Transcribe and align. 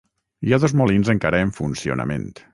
Hi 0.47 0.55
ha 0.55 0.59
dos 0.63 0.73
molins 0.79 1.13
encara 1.15 1.43
en 1.47 1.53
funcionament. 1.61 2.29